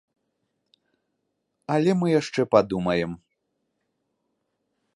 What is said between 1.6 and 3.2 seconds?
Але мы яшчэ падумаем.